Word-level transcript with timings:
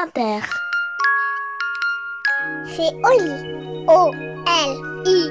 Inter. 0.00 0.46
C'est 2.66 2.94
Oli. 3.04 3.84
O-L-I. 3.88 5.30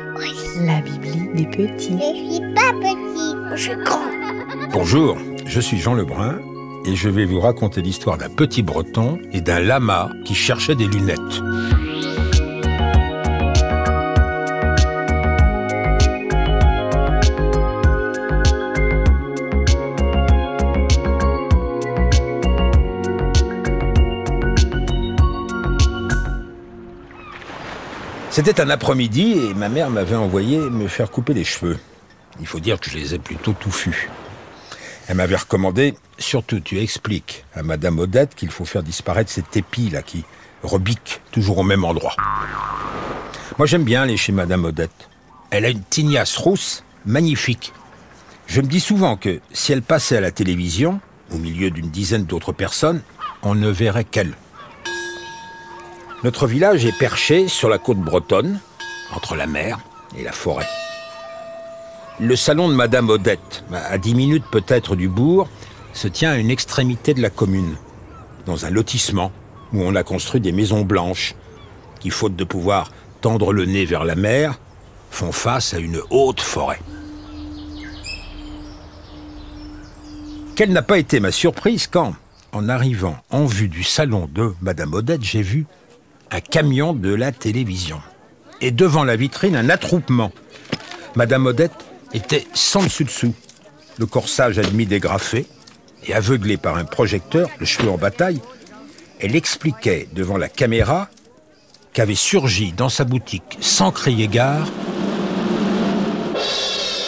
La 0.66 0.82
Bibli 0.82 1.29
des 1.36 1.46
petits. 1.46 1.97
Je 1.97 2.33
suis 2.33 2.54
pas 2.54 2.74
petit, 2.82 3.35
je 3.56 3.61
suis 3.61 3.75
grand. 3.85 4.11
Bonjour, 4.74 5.17
je 5.45 5.61
suis 5.61 5.77
Jean 5.77 5.93
Lebrun 5.93 6.40
et 6.85 6.95
je 6.95 7.08
vais 7.08 7.24
vous 7.24 7.40
raconter 7.40 7.82
l'histoire 7.82 8.18
d'un 8.18 8.30
petit 8.30 8.61
breton 8.61 9.20
et 9.32 9.39
d'un 9.39 9.61
lama 9.61 10.09
qui 10.25 10.35
cherchait 10.35 10.75
des 10.75 10.88
lunettes. 10.88 11.41
C'était 28.30 28.62
un 28.62 28.70
après-midi 28.70 29.34
et 29.34 29.54
ma 29.54 29.70
mère 29.70 29.90
m'avait 29.90 30.16
envoyé 30.16 30.70
me 30.70 30.88
faire 30.88 31.09
couper 31.09 31.34
les 31.34 31.44
cheveux. 31.44 31.77
Il 32.40 32.45
faut 32.45 32.59
dire 32.59 32.80
que 32.80 32.90
je 32.90 32.98
les 32.98 33.16
ai 33.16 33.20
plutôt 33.20 33.54
touffus. 33.54 34.12
Elle 35.08 35.16
m'avait 35.16 35.38
recommandé, 35.38 35.95
surtout 36.20 36.59
tu 36.59 36.80
expliques 36.80 37.45
à 37.55 37.63
Madame 37.63 37.98
Odette 37.99 38.35
qu'il 38.35 38.52
faut 38.52 38.66
faire 38.66 38.84
disparaître 38.84 39.32
cet 39.32 39.55
épi 39.55 39.90
là 39.90 40.02
qui 40.02 40.26
rebique 40.62 41.21
toujours 41.32 41.59
au 41.59 41.63
même 41.63 41.85
endroit. 41.85 42.16
Moi 43.58 43.66
j'aime 43.66 43.85
bien 43.85 44.04
aller 44.04 44.18
chez 44.18 44.34
Madame 44.34 44.66
Odette. 44.66 45.09
Elle 45.49 45.66
a 45.66 45.70
une 45.70 45.84
tignasse 45.84 46.35
rousse 46.35 46.84
magnifique. 47.05 47.73
Je 48.48 48.62
me 48.62 48.68
dis 48.68 48.82
souvent 48.82 49.16
que 49.16 49.40
si 49.54 49.71
elle 49.71 49.82
passait 49.82 50.18
à 50.18 50.21
la 50.21 50.32
télévision, 50.32 50.99
au 51.32 51.38
milieu 51.38 51.71
d'une 51.71 51.90
dizaine 51.90 52.26
d'autres 52.26 52.52
personnes, 52.52 53.02
on 53.41 53.55
ne 53.55 53.70
verrait 53.70 54.04
qu'elle. 54.04 54.34
Notre 56.23 56.48
village 56.48 56.84
est 56.84 56.98
perché 56.98 57.48
sur 57.48 57.70
la 57.70 57.77
côte 57.77 57.99
bretonne, 57.99 58.60
entre 59.13 59.35
la 59.35 59.46
mer 59.46 59.77
et 60.18 60.23
la 60.23 60.32
forêt. 60.32 60.65
Le 62.20 62.35
salon 62.35 62.70
de 62.70 62.73
Madame 62.73 63.10
Odette, 63.10 63.63
à 63.71 63.99
dix 63.99 64.16
minutes 64.16 64.45
peut-être 64.52 64.95
du 64.95 65.10
bourg, 65.10 65.48
se 65.94 66.08
tient 66.08 66.32
à 66.32 66.38
une 66.38 66.50
extrémité 66.50 67.14
de 67.14 67.22
la 67.22 67.30
commune, 67.30 67.76
dans 68.48 68.66
un 68.66 68.72
lotissement 68.72 69.32
où 69.73 69.84
on 69.84 69.94
a 69.94 70.02
construit 70.02 70.42
des 70.42 70.52
maisons 70.52 70.82
blanches 70.82 71.36
qui, 72.00 72.10
faute 72.10 72.36
de 72.36 72.44
pouvoir 72.44 72.92
tendre 73.22 73.54
le 73.54 73.66
nez 73.66 73.86
vers 73.86 74.04
la 74.04 74.16
mer, 74.16 74.60
font 75.12 75.32
face 75.32 75.76
à 75.76 75.80
une 75.80 76.02
haute 76.10 76.42
forêt. 76.42 76.80
Quelle 80.56 80.72
n'a 80.72 80.82
pas 80.82 80.98
été 80.98 81.20
ma 81.20 81.32
surprise 81.32 81.86
quand, 81.86 82.16
en 82.54 82.70
arrivant 82.70 83.18
en 83.30 83.45
vue 83.45 83.68
du 83.68 83.84
salon 83.84 84.28
de 84.34 84.56
Madame 84.62 84.95
Odette, 84.95 85.23
j'ai 85.23 85.44
vu 85.44 85.68
un 86.31 86.39
camion 86.39 86.94
de 86.94 87.14
la 87.14 87.31
télévision. 87.31 88.02
Et 88.61 88.72
devant 88.72 89.03
la 89.03 89.16
vitrine, 89.16 89.56
un 89.56 89.70
attroupement. 89.70 90.31
Madame 91.16 91.45
Odette 91.45 91.86
était 92.14 92.47
sans 92.53 92.83
dessus-dessous. 92.83 93.33
Le 93.97 94.06
corsage 94.06 94.59
à 94.59 94.64
demi 94.64 94.86
dégrafé 94.86 95.45
et 96.05 96.14
aveuglé 96.14 96.58
par 96.58 96.78
un 96.78 96.86
projecteur, 96.86 97.50
le 97.59 97.66
cheveu 97.66 97.89
en 97.89 97.98
bataille, 97.98 98.42
elle 99.20 99.36
expliquait 99.36 100.08
devant 100.14 100.38
la 100.38 100.50
caméra 100.50 101.09
qu'avait 101.94 102.16
surgi 102.16 102.73
dans 102.73 102.89
sa 102.89 103.03
boutique, 103.03 103.58
sans 103.59 103.92
crier 103.92 104.28
gare, 104.28 104.67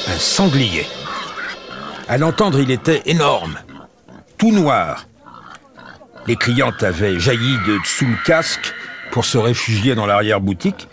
un 0.07 0.17
sanglier. 0.17 0.87
À 2.07 2.17
l'entendre, 2.17 2.59
il 2.59 2.71
était 2.71 3.03
énorme, 3.05 3.59
tout 4.39 4.51
noir. 4.51 5.05
Les 6.25 6.35
clientes 6.35 6.81
avaient 6.81 7.19
jailli 7.19 7.57
de 7.67 7.77
sous 7.85 8.07
le 8.07 8.17
casque 8.25 8.73
pour 9.11 9.25
se 9.25 9.37
réfugier 9.37 9.95
dans 9.95 10.05
l'arrière-boutique, 10.05 10.87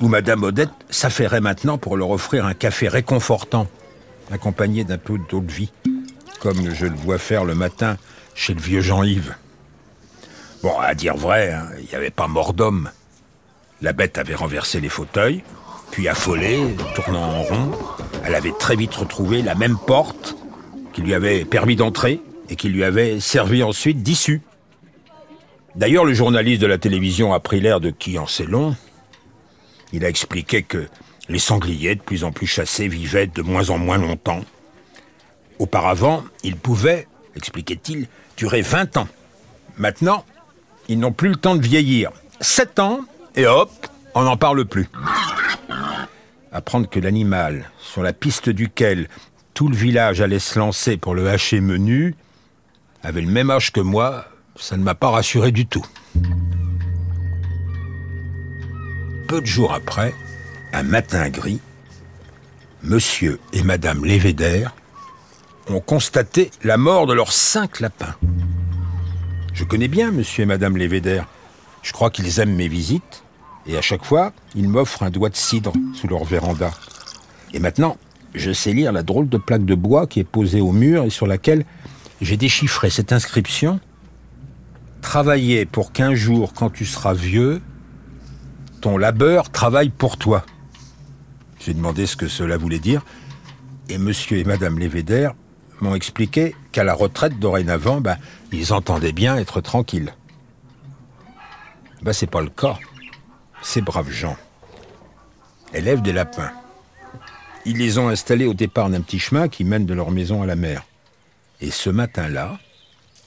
où 0.00 0.08
Madame 0.08 0.42
Odette 0.42 0.70
s'affairait 0.88 1.40
maintenant 1.40 1.78
pour 1.78 1.96
leur 1.96 2.10
offrir 2.10 2.46
un 2.46 2.54
café 2.54 2.88
réconfortant, 2.88 3.66
accompagné 4.32 4.84
d'un 4.84 4.98
peu 4.98 5.18
d'eau 5.28 5.40
de 5.40 5.52
vie, 5.52 5.72
comme 6.40 6.74
je 6.74 6.86
le 6.86 6.96
vois 6.96 7.18
faire 7.18 7.44
le 7.44 7.54
matin 7.54 7.96
chez 8.34 8.54
le 8.54 8.60
vieux 8.60 8.80
Jean-Yves. 8.80 9.34
Bon, 10.62 10.78
à 10.78 10.94
dire 10.94 11.16
vrai, 11.16 11.52
hein, 11.52 11.66
il 11.78 11.86
n'y 11.86 11.94
avait 11.94 12.10
pas 12.10 12.28
mort 12.28 12.52
d'homme. 12.52 12.90
La 13.82 13.92
bête 13.92 14.18
avait 14.18 14.34
renversé 14.34 14.80
les 14.80 14.88
fauteuils, 14.88 15.42
puis 15.90 16.08
affolée, 16.08 16.76
tournant 16.94 17.22
en 17.22 17.42
rond, 17.42 17.70
elle 18.24 18.34
avait 18.34 18.52
très 18.58 18.76
vite 18.76 18.94
retrouvé 18.94 19.42
la 19.42 19.54
même 19.54 19.78
porte 19.78 20.36
qui 20.92 21.02
lui 21.02 21.14
avait 21.14 21.44
permis 21.44 21.76
d'entrer 21.76 22.20
et 22.48 22.56
qui 22.56 22.68
lui 22.68 22.84
avait 22.84 23.20
servi 23.20 23.62
ensuite 23.62 24.02
d'issue. 24.02 24.42
D'ailleurs, 25.80 26.04
le 26.04 26.12
journaliste 26.12 26.60
de 26.60 26.66
la 26.66 26.76
télévision 26.76 27.32
a 27.32 27.40
pris 27.40 27.58
l'air 27.58 27.80
de 27.80 27.88
qui 27.88 28.18
en 28.18 28.26
sait 28.26 28.44
long. 28.44 28.76
Il 29.94 30.04
a 30.04 30.10
expliqué 30.10 30.62
que 30.62 30.86
les 31.30 31.38
sangliers, 31.38 31.94
de 31.94 32.02
plus 32.02 32.22
en 32.22 32.32
plus 32.32 32.46
chassés, 32.46 32.86
vivaient 32.86 33.28
de 33.28 33.40
moins 33.40 33.70
en 33.70 33.78
moins 33.78 33.96
longtemps. 33.96 34.44
Auparavant, 35.58 36.22
ils 36.44 36.56
pouvaient, 36.56 37.08
expliquait-il, 37.34 38.08
durer 38.36 38.60
20 38.60 38.98
ans. 38.98 39.08
Maintenant, 39.78 40.26
ils 40.90 40.98
n'ont 40.98 41.12
plus 41.12 41.30
le 41.30 41.36
temps 41.36 41.56
de 41.56 41.62
vieillir. 41.62 42.10
7 42.42 42.78
ans, 42.78 43.00
et 43.34 43.46
hop, 43.46 43.70
on 44.14 44.24
n'en 44.24 44.36
parle 44.36 44.66
plus. 44.66 44.86
Apprendre 46.52 46.90
que 46.90 47.00
l'animal, 47.00 47.70
sur 47.78 48.02
la 48.02 48.12
piste 48.12 48.50
duquel 48.50 49.08
tout 49.54 49.68
le 49.68 49.76
village 49.76 50.20
allait 50.20 50.40
se 50.40 50.58
lancer 50.58 50.98
pour 50.98 51.14
le 51.14 51.30
hacher 51.30 51.62
menu, 51.62 52.14
avait 53.02 53.22
le 53.22 53.32
même 53.32 53.48
âge 53.48 53.72
que 53.72 53.80
moi, 53.80 54.26
ça 54.56 54.76
ne 54.76 54.82
m'a 54.82 54.94
pas 54.94 55.10
rassuré 55.10 55.52
du 55.52 55.66
tout. 55.66 55.84
Peu 59.28 59.40
de 59.40 59.46
jours 59.46 59.72
après, 59.72 60.14
un 60.72 60.82
matin 60.82 61.28
gris, 61.28 61.60
monsieur 62.82 63.38
et 63.52 63.62
madame 63.62 64.04
Lévéder 64.04 64.66
ont 65.68 65.80
constaté 65.80 66.50
la 66.64 66.76
mort 66.76 67.06
de 67.06 67.14
leurs 67.14 67.32
cinq 67.32 67.80
lapins. 67.80 68.14
Je 69.52 69.64
connais 69.64 69.88
bien 69.88 70.10
monsieur 70.10 70.42
et 70.42 70.46
madame 70.46 70.76
Lévéder. 70.76 71.22
Je 71.82 71.92
crois 71.92 72.10
qu'ils 72.10 72.40
aiment 72.40 72.54
mes 72.54 72.68
visites. 72.68 73.22
Et 73.66 73.76
à 73.76 73.82
chaque 73.82 74.04
fois, 74.04 74.32
ils 74.54 74.68
m'offrent 74.68 75.02
un 75.02 75.10
doigt 75.10 75.28
de 75.28 75.36
cidre 75.36 75.72
sous 75.94 76.08
leur 76.08 76.24
véranda. 76.24 76.70
Et 77.52 77.58
maintenant, 77.58 77.98
je 78.34 78.52
sais 78.52 78.72
lire 78.72 78.90
la 78.90 79.02
drôle 79.02 79.28
de 79.28 79.36
plaque 79.36 79.64
de 79.64 79.74
bois 79.74 80.06
qui 80.06 80.20
est 80.20 80.24
posée 80.24 80.60
au 80.60 80.72
mur 80.72 81.04
et 81.04 81.10
sur 81.10 81.26
laquelle 81.26 81.64
j'ai 82.20 82.36
déchiffré 82.36 82.90
cette 82.90 83.12
inscription 83.12 83.80
Travailler 85.02 85.66
pour 85.66 85.92
qu'un 85.92 86.14
jour, 86.14 86.52
quand 86.52 86.70
tu 86.70 86.84
seras 86.84 87.14
vieux, 87.14 87.60
ton 88.80 88.96
labeur 88.96 89.50
travaille 89.50 89.90
pour 89.90 90.16
toi. 90.16 90.44
J'ai 91.58 91.74
demandé 91.74 92.06
ce 92.06 92.16
que 92.16 92.28
cela 92.28 92.56
voulait 92.56 92.78
dire, 92.78 93.02
et 93.88 93.98
monsieur 93.98 94.38
et 94.38 94.44
madame 94.44 94.78
Lévéder 94.78 95.30
m'ont 95.80 95.94
expliqué 95.94 96.54
qu'à 96.72 96.84
la 96.84 96.94
retraite, 96.94 97.38
dorénavant, 97.38 98.00
ben, 98.00 98.16
ils 98.52 98.72
entendaient 98.72 99.12
bien 99.12 99.36
être 99.36 99.60
tranquilles. 99.60 100.14
Ben, 102.02 102.12
c'est 102.12 102.30
pas 102.30 102.40
le 102.40 102.50
cas. 102.50 102.78
Ces 103.62 103.82
braves 103.82 104.10
gens 104.10 104.36
élèvent 105.74 106.02
des 106.02 106.12
lapins. 106.12 106.52
Ils 107.66 107.76
les 107.76 107.98
ont 107.98 108.08
installés 108.08 108.46
au 108.46 108.54
départ 108.54 108.88
d'un 108.88 109.02
petit 109.02 109.18
chemin 109.18 109.48
qui 109.48 109.64
mène 109.64 109.84
de 109.84 109.94
leur 109.94 110.10
maison 110.10 110.42
à 110.42 110.46
la 110.46 110.56
mer. 110.56 110.86
Et 111.60 111.70
ce 111.70 111.90
matin-là, 111.90 112.58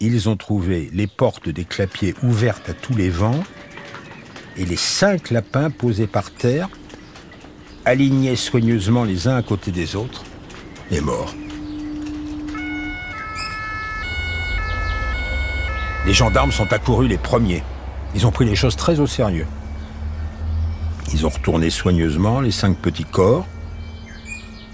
ils 0.05 0.27
ont 0.27 0.35
trouvé 0.35 0.89
les 0.93 1.07
portes 1.07 1.47
des 1.47 1.63
clapiers 1.63 2.13
ouvertes 2.23 2.69
à 2.69 2.73
tous 2.73 2.93
les 2.93 3.09
vents 3.09 3.43
et 4.57 4.65
les 4.65 4.75
cinq 4.75 5.31
lapins 5.31 5.69
posés 5.69 6.07
par 6.07 6.29
terre, 6.31 6.67
alignés 7.85 8.35
soigneusement 8.35 9.05
les 9.05 9.27
uns 9.27 9.37
à 9.37 9.41
côté 9.41 9.71
des 9.71 9.95
autres, 9.95 10.25
et 10.91 10.99
morts. 10.99 11.33
Les 16.05 16.13
gendarmes 16.13 16.51
sont 16.51 16.71
accourus 16.73 17.07
les 17.07 17.17
premiers. 17.17 17.63
Ils 18.13 18.27
ont 18.27 18.31
pris 18.31 18.45
les 18.45 18.55
choses 18.55 18.75
très 18.75 18.99
au 18.99 19.07
sérieux. 19.07 19.47
Ils 21.13 21.25
ont 21.25 21.29
retourné 21.29 21.69
soigneusement 21.69 22.41
les 22.41 22.51
cinq 22.51 22.77
petits 22.77 23.05
corps. 23.05 23.45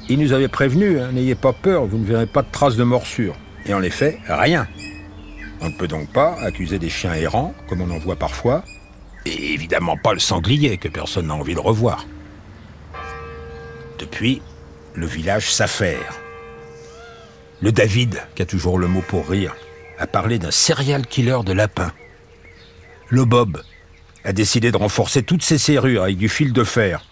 Ils 0.09 0.17
nous 0.17 0.33
avaient 0.33 0.47
prévenus, 0.47 0.99
hein, 0.99 1.11
n'ayez 1.11 1.35
pas 1.35 1.53
peur, 1.53 1.85
vous 1.85 1.99
ne 1.99 2.05
verrez 2.05 2.25
pas 2.25 2.41
de 2.41 2.49
traces 2.51 2.77
de 2.77 2.83
morsure. 2.83 3.35
Et 3.67 3.75
en 3.75 3.83
effet, 3.83 4.19
rien. 4.27 4.67
On 5.61 5.67
ne 5.67 5.73
peut 5.73 5.87
donc 5.87 6.11
pas 6.11 6.37
accuser 6.41 6.79
des 6.79 6.89
chiens 6.89 7.13
errants, 7.13 7.53
comme 7.67 7.81
on 7.81 7.91
en 7.91 7.97
voit 7.97 8.15
parfois, 8.15 8.63
et 9.25 9.53
évidemment 9.53 9.97
pas 9.97 10.13
le 10.13 10.19
sanglier 10.19 10.77
que 10.77 10.87
personne 10.87 11.27
n'a 11.27 11.35
envie 11.35 11.55
de 11.55 11.59
revoir. 11.59 12.05
Depuis, 13.97 14.41
le 14.93 15.05
village 15.05 15.51
s'affaire. 15.51 16.19
Le 17.61 17.71
David, 17.71 18.21
qui 18.35 18.41
a 18.41 18.45
toujours 18.45 18.79
le 18.79 18.87
mot 18.87 19.01
pour 19.01 19.27
rire, 19.27 19.55
a 19.97 20.07
parlé 20.07 20.39
d'un 20.39 20.51
serial 20.51 21.05
killer 21.05 21.39
de 21.45 21.51
lapins. 21.51 21.91
Le 23.09 23.25
Bob 23.25 23.61
a 24.23 24.31
décidé 24.31 24.71
de 24.71 24.77
renforcer 24.77 25.23
toutes 25.23 25.43
ses 25.43 25.57
serrures 25.57 26.03
avec 26.03 26.17
du 26.17 26.29
fil 26.29 26.53
de 26.53 26.63
fer. 26.63 27.03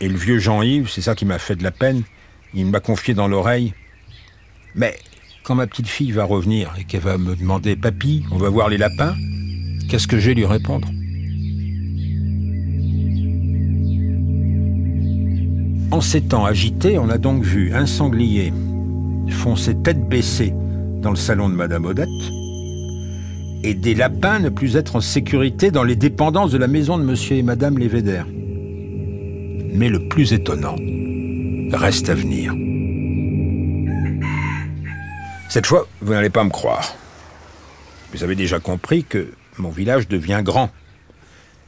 Et 0.00 0.08
le 0.08 0.16
vieux 0.16 0.38
Jean-Yves, 0.38 0.90
c'est 0.90 1.00
ça 1.00 1.14
qui 1.14 1.24
m'a 1.24 1.38
fait 1.38 1.56
de 1.56 1.62
la 1.62 1.70
peine, 1.70 2.02
il 2.52 2.66
m'a 2.66 2.80
confié 2.80 3.14
dans 3.14 3.28
l'oreille. 3.28 3.72
Mais 4.74 4.98
quand 5.46 5.54
ma 5.54 5.68
petite 5.68 5.86
fille 5.86 6.10
va 6.10 6.24
revenir 6.24 6.74
et 6.76 6.82
qu'elle 6.82 7.02
va 7.02 7.18
me 7.18 7.36
demander 7.36 7.76
Papy, 7.76 8.24
on 8.32 8.36
va 8.36 8.48
voir 8.48 8.68
les 8.68 8.78
lapins 8.78 9.14
Qu'est-ce 9.88 10.08
que 10.08 10.18
j'ai 10.18 10.34
lui 10.34 10.44
répondre? 10.44 10.88
En 15.92 16.00
ces 16.00 16.22
temps 16.22 16.44
agités, 16.44 16.98
on 16.98 17.08
a 17.08 17.18
donc 17.18 17.44
vu 17.44 17.72
un 17.72 17.86
sanglier 17.86 18.52
foncer 19.30 19.76
tête 19.76 20.08
baissée 20.08 20.52
dans 21.00 21.10
le 21.10 21.16
salon 21.16 21.48
de 21.48 21.54
Madame 21.54 21.84
Odette 21.84 22.08
et 23.62 23.74
des 23.74 23.94
lapins 23.94 24.40
ne 24.40 24.48
plus 24.48 24.76
être 24.76 24.96
en 24.96 25.00
sécurité 25.00 25.70
dans 25.70 25.84
les 25.84 25.96
dépendances 25.96 26.50
de 26.50 26.58
la 26.58 26.66
maison 26.66 26.98
de 26.98 27.04
Monsieur 27.04 27.36
et 27.36 27.42
Madame 27.42 27.78
Lévéder. 27.78 28.22
Mais 29.72 29.88
le 29.88 30.08
plus 30.08 30.32
étonnant 30.32 30.76
reste 31.72 32.08
à 32.08 32.14
venir. 32.14 32.52
Cette 35.48 35.66
fois, 35.66 35.86
vous 36.00 36.12
n'allez 36.12 36.30
pas 36.30 36.44
me 36.44 36.50
croire. 36.50 36.94
Vous 38.12 38.24
avez 38.24 38.34
déjà 38.34 38.60
compris 38.60 39.04
que 39.04 39.32
mon 39.58 39.70
village 39.70 40.08
devient 40.08 40.40
grand. 40.42 40.70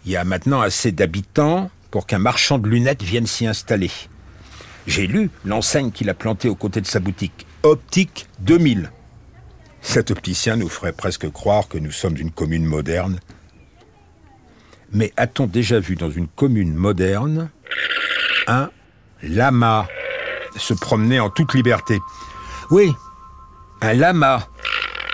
Il 0.05 0.13
y 0.13 0.17
a 0.17 0.25
maintenant 0.25 0.61
assez 0.61 0.93
d'habitants 0.93 1.71
pour 1.91 2.07
qu'un 2.07 2.19
marchand 2.19 2.59
de 2.59 2.69
lunettes 2.69 3.03
vienne 3.03 3.27
s'y 3.27 3.47
installer. 3.47 3.91
J'ai 4.87 5.07
lu 5.07 5.31
l'enseigne 5.45 5.91
qu'il 5.91 6.09
a 6.11 6.15
plantée 6.15 6.49
aux 6.49 6.55
côtés 6.55 6.81
de 6.81 6.87
sa 6.87 7.01
boutique. 7.01 7.47
Optique 7.63 8.27
2000. 8.41 8.91
Cet 9.81 10.11
opticien 10.11 10.57
nous 10.57 10.69
ferait 10.69 10.93
presque 10.93 11.31
croire 11.31 11.69
que 11.69 11.79
nous 11.79 11.93
sommes 11.93 12.17
une 12.17 12.31
commune 12.31 12.65
moderne. 12.65 13.21
Mais 14.93 15.13
a-t-on 15.17 15.47
déjà 15.47 15.79
vu 15.79 15.95
dans 15.95 16.11
une 16.11 16.29
commune 16.29 16.75
moderne 16.75 17.51
un 18.47 18.71
lama 19.23 19.87
se 20.57 20.75
promener 20.75 21.21
en 21.21 21.31
toute 21.31 21.55
liberté? 21.55 21.99
Oui, 22.71 22.93
un 23.81 23.95
lama, 23.95 24.49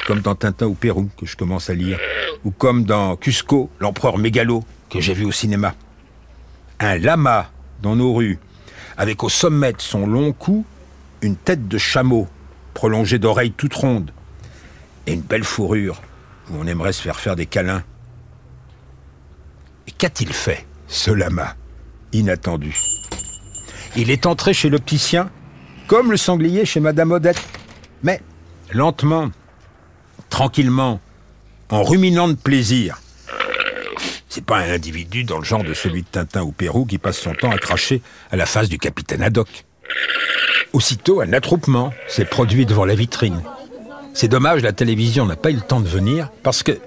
comme 0.04 0.20
dans 0.20 0.34
Tintin 0.34 0.66
au 0.66 0.74
Pérou, 0.74 1.10
que 1.16 1.26
je 1.26 1.36
commence 1.36 1.70
à 1.70 1.74
lire, 1.74 1.98
ou 2.44 2.50
comme 2.50 2.84
dans 2.84 3.16
Cusco, 3.16 3.70
l'empereur 3.78 4.18
mégalo, 4.18 4.64
que 4.90 5.00
j'ai 5.00 5.14
vu 5.14 5.24
au 5.24 5.32
cinéma. 5.32 5.74
Un 6.80 6.98
lama 6.98 7.50
dans 7.82 7.96
nos 7.96 8.14
rues, 8.14 8.38
avec 8.96 9.22
au 9.22 9.28
sommet 9.28 9.72
de 9.72 9.80
son 9.80 10.06
long 10.06 10.32
cou 10.32 10.64
une 11.22 11.36
tête 11.36 11.68
de 11.68 11.78
chameau, 11.78 12.28
prolongée 12.74 13.18
d'oreilles 13.18 13.52
toutes 13.52 13.74
rondes, 13.74 14.10
et 15.06 15.12
une 15.12 15.22
belle 15.22 15.44
fourrure 15.44 16.02
où 16.50 16.56
on 16.58 16.66
aimerait 16.66 16.92
se 16.92 17.02
faire 17.02 17.18
faire 17.18 17.36
des 17.36 17.46
câlins. 17.46 17.82
Et 19.86 19.90
qu'a-t-il 19.90 20.32
fait, 20.32 20.66
ce 20.86 21.10
lama 21.10 21.56
Inattendu? 22.12 22.76
Il 23.96 24.10
est 24.10 24.26
entré 24.26 24.52
chez 24.52 24.68
l'opticien, 24.68 25.30
comme 25.86 26.10
le 26.10 26.16
sanglier 26.16 26.64
chez 26.64 26.80
Madame 26.80 27.12
Odette, 27.12 27.42
mais 28.02 28.20
lentement, 28.74 29.30
tranquillement, 30.28 31.00
en 31.70 31.82
ruminant 31.82 32.28
de 32.28 32.34
plaisir. 32.34 33.00
C'est 34.28 34.44
pas 34.44 34.58
un 34.58 34.72
individu 34.72 35.22
dans 35.22 35.38
le 35.38 35.44
genre 35.44 35.62
de 35.62 35.74
celui 35.74 36.02
de 36.02 36.08
Tintin 36.08 36.42
ou 36.42 36.50
Pérou 36.50 36.84
qui 36.84 36.98
passe 36.98 37.18
son 37.18 37.34
temps 37.34 37.52
à 37.52 37.58
cracher 37.58 38.02
à 38.32 38.36
la 38.36 38.46
face 38.46 38.68
du 38.68 38.78
capitaine 38.78 39.22
Haddock. 39.22 39.64
Aussitôt, 40.72 41.20
un 41.20 41.32
attroupement 41.32 41.92
s'est 42.08 42.24
produit 42.24 42.66
devant 42.66 42.84
la 42.84 42.96
vitrine. 42.96 43.40
C'est 44.12 44.26
dommage, 44.26 44.62
la 44.62 44.72
télévision 44.72 45.24
n'a 45.24 45.36
pas 45.36 45.50
eu 45.50 45.54
le 45.54 45.60
temps 45.60 45.80
de 45.80 45.88
venir, 45.88 46.30
parce 46.42 46.64
que, 46.64 46.78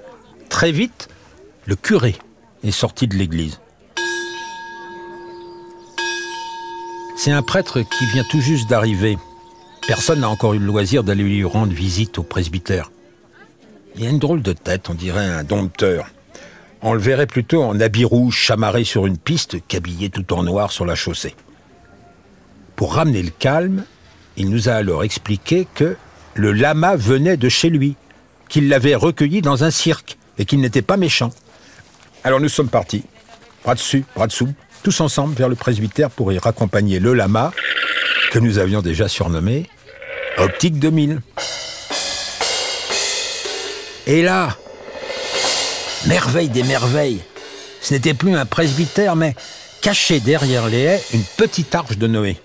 très 0.50 0.74
vite, 0.74 1.08
le 1.66 1.78
curé 1.78 2.18
est 2.64 2.72
sorti 2.72 3.08
de 3.08 3.16
l'église. 3.16 3.62
C'est 7.16 7.32
un 7.32 7.42
prêtre 7.42 7.82
qui 7.82 8.06
vient 8.08 8.26
tout 8.30 8.42
juste 8.42 8.70
d'arriver. 8.70 9.18
Personne 9.88 10.20
n'a 10.20 10.30
encore 10.30 10.54
eu 10.54 10.60
le 10.60 10.66
loisir 10.66 11.02
d'aller 11.06 11.24
lui 11.24 11.46
rendre 11.46 11.72
visite 11.72 12.18
au 12.18 12.24
presbytère. 12.24 12.92
Il 13.96 14.06
a 14.06 14.10
une 14.10 14.20
drôle 14.20 14.42
de 14.42 14.52
tête, 14.52 14.90
on 14.90 14.94
dirait 14.94 15.26
un 15.26 15.46
dompteur. 15.46 16.08
On 16.82 16.94
le 16.94 17.00
verrait 17.00 17.26
plutôt 17.26 17.64
en 17.64 17.80
habit 17.80 18.04
rouge 18.04 18.36
chamarré 18.36 18.84
sur 18.84 19.06
une 19.06 19.18
piste 19.18 19.56
qu'habillé 19.66 20.10
tout 20.10 20.34
en 20.34 20.44
noir 20.44 20.74
sur 20.74 20.86
la 20.86 20.96
chaussée. 20.96 21.36
Pour 22.76 22.96
ramener 22.96 23.24
le 23.24 23.30
calme, 23.30 23.86
il 24.36 24.50
nous 24.50 24.68
a 24.68 24.74
alors 24.74 25.06
expliqué 25.06 25.66
que 25.74 25.96
le 26.36 26.52
lama 26.52 26.98
venait 26.98 27.38
de 27.38 27.48
chez 27.48 27.70
lui, 27.70 27.96
qu'il 28.50 28.68
l'avait 28.68 28.94
recueilli 28.94 29.42
dans 29.42 29.64
un 29.64 29.72
cirque 29.72 30.18
et 30.38 30.44
qu'il 30.44 30.60
n'était 30.60 30.82
pas 30.82 30.98
méchant. 30.98 31.32
Alors 32.26 32.42
nous 32.42 32.50
sommes 32.50 32.70
partis, 32.70 33.06
bras 33.64 33.74
dessus, 33.74 34.04
bras 34.16 34.28
dessous, 34.28 34.54
tous 34.84 35.00
ensemble 35.00 35.34
vers 35.34 35.48
le 35.48 35.56
presbytère 35.56 36.10
pour 36.10 36.34
y 36.34 36.38
raccompagner 36.38 37.00
le 37.00 37.14
lama, 37.14 37.54
que 38.32 38.40
nous 38.40 38.58
avions 38.58 38.82
déjà 38.82 39.08
surnommé 39.08 39.70
Optique 40.38 40.78
2000. 40.78 41.22
Et 44.06 44.22
là, 44.22 44.56
merveille 46.06 46.50
des 46.50 46.62
merveilles, 46.64 47.22
ce 47.82 47.94
n'était 47.94 48.14
plus 48.14 48.36
un 48.36 48.46
presbytère, 48.46 49.16
mais 49.16 49.36
caché 49.82 50.20
derrière 50.20 50.68
les 50.68 50.82
haies, 50.82 51.04
une 51.14 51.24
petite 51.38 51.74
arche 51.74 51.98
de 51.98 52.06
Noé. 52.06 52.38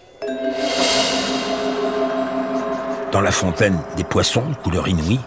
Dans 3.12 3.20
la 3.20 3.30
fontaine, 3.30 3.78
des 3.96 4.04
poissons 4.04 4.48
de 4.48 4.54
couleur 4.54 4.88
inouïe. 4.88 5.20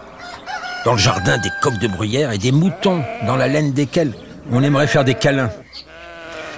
Dans 0.84 0.92
le 0.92 0.98
jardin, 0.98 1.38
des 1.38 1.52
coqs 1.62 1.78
de 1.78 1.86
bruyère 1.86 2.32
et 2.32 2.38
des 2.38 2.52
moutons 2.52 3.02
dans 3.26 3.36
la 3.36 3.46
laine 3.46 3.72
desquels 3.72 4.12
on 4.50 4.62
aimerait 4.64 4.88
faire 4.88 5.04
des 5.04 5.14
câlins. 5.14 5.50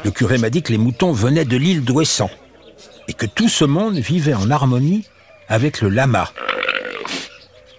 Le 0.04 0.11
curé 0.11 0.38
m'a 0.38 0.49
dit 0.49 0.62
que 0.62 0.72
les 0.72 0.78
moutons 0.78 1.12
venaient 1.12 1.44
de 1.44 1.56
l'île 1.56 1.84
d'Ouessant 1.84 2.31
et 3.08 3.12
que 3.12 3.26
tout 3.26 3.49
ce 3.49 3.64
monde 3.64 3.96
vivait 3.96 4.34
en 4.34 4.50
harmonie 4.50 5.04
avec 5.49 5.81
le 5.81 5.89
lama. 5.89 6.31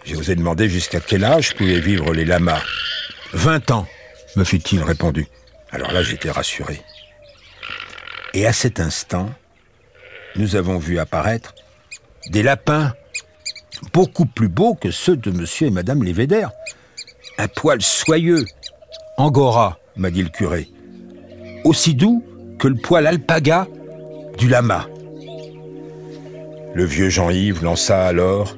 J'ai 0.05 0.15
osé 0.15 0.35
demander 0.35 0.67
jusqu'à 0.67 0.99
quel 0.99 1.23
âge 1.23 1.55
pouvaient 1.55 1.79
vivre 1.79 2.13
les 2.13 2.25
lamas. 2.25 2.61
Vingt 3.33 3.69
ans, 3.71 3.87
me 4.35 4.43
fut-il 4.43 4.81
répondu. 4.81 5.27
Alors 5.71 5.91
là, 5.91 6.01
j'étais 6.01 6.31
rassuré. 6.31 6.81
Et 8.33 8.47
à 8.47 8.53
cet 8.53 8.79
instant, 8.79 9.29
nous 10.35 10.55
avons 10.55 10.77
vu 10.79 10.99
apparaître 10.99 11.53
des 12.31 12.43
lapins 12.43 12.93
beaucoup 13.93 14.25
plus 14.25 14.49
beaux 14.49 14.75
que 14.75 14.91
ceux 14.91 15.15
de 15.15 15.31
monsieur 15.31 15.67
et 15.67 15.71
madame 15.71 16.03
Lévéder. 16.03 16.45
Un 17.37 17.47
poil 17.47 17.81
soyeux, 17.81 18.45
angora, 19.17 19.77
m'a 19.95 20.09
dit 20.09 20.23
le 20.23 20.29
curé. 20.29 20.69
Aussi 21.63 21.93
doux 21.93 22.23
que 22.57 22.67
le 22.67 22.75
poil 22.75 23.07
alpaga 23.07 23.67
du 24.37 24.47
lama. 24.47 24.87
Le 26.73 26.85
vieux 26.85 27.09
Jean-Yves 27.09 27.63
lança 27.63 28.05
alors 28.05 28.55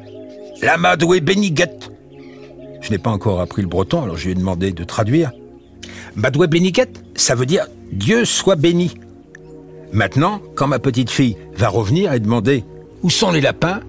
Lama 0.61 0.95
doué 0.95 1.21
Beniguet. 1.21 1.79
Je 2.81 2.89
n'ai 2.91 2.97
pas 2.97 3.09
encore 3.09 3.39
appris 3.39 3.61
le 3.61 3.67
breton, 3.67 4.03
alors 4.03 4.17
je 4.17 4.25
lui 4.25 4.31
ai 4.31 4.35
demandé 4.35 4.71
de 4.71 4.83
traduire. 4.83 5.31
Madoué 6.15 6.47
Beniguet, 6.47 6.89
ça 7.15 7.35
veut 7.35 7.45
dire 7.45 7.67
Dieu 7.91 8.25
soit 8.25 8.55
béni. 8.55 8.93
Maintenant, 9.93 10.41
quand 10.55 10.67
ma 10.67 10.79
petite 10.79 11.09
fille 11.09 11.37
va 11.55 11.69
revenir 11.69 12.11
et 12.13 12.19
demander 12.19 12.63
où 13.01 13.09
sont 13.09 13.31
les 13.31 13.41
lapins, 13.41 13.81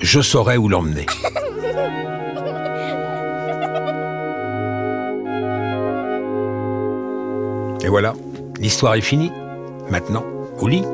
je 0.00 0.20
saurai 0.20 0.56
où 0.56 0.68
l'emmener. 0.68 1.06
Et 7.84 7.88
voilà, 7.88 8.14
l'histoire 8.60 8.94
est 8.94 9.02
finie. 9.02 9.30
Maintenant, 9.90 10.24
au 10.58 10.68
lit. 10.68 10.84